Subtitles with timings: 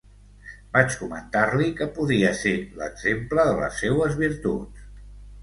[0.77, 4.91] Vaig comentar-li que podia ser l’exemple de les seues virtuts.